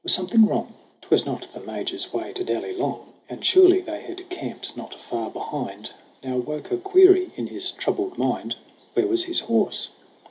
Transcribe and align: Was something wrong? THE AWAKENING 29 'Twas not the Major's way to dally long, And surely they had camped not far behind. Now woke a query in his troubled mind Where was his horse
Was 0.03 0.15
something 0.15 0.47
wrong? 0.47 0.73
THE 1.01 1.09
AWAKENING 1.09 1.25
29 1.25 1.25
'Twas 1.25 1.25
not 1.27 1.53
the 1.67 1.71
Major's 1.71 2.11
way 2.11 2.33
to 2.33 2.43
dally 2.43 2.73
long, 2.75 3.13
And 3.29 3.45
surely 3.45 3.81
they 3.81 4.01
had 4.01 4.27
camped 4.31 4.75
not 4.75 4.99
far 4.99 5.29
behind. 5.29 5.91
Now 6.23 6.37
woke 6.37 6.71
a 6.71 6.77
query 6.77 7.29
in 7.35 7.45
his 7.45 7.71
troubled 7.71 8.17
mind 8.17 8.55
Where 8.95 9.05
was 9.05 9.25
his 9.25 9.41
horse 9.41 9.89